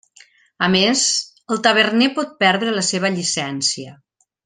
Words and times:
A 0.67 0.69
més, 0.75 1.03
el 1.55 1.61
taverner 1.69 2.07
pot 2.17 2.33
perdre 2.43 2.75
la 2.81 2.85
seva 2.91 3.13
llicència. 3.19 3.99